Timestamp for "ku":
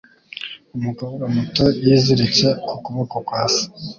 2.67-2.75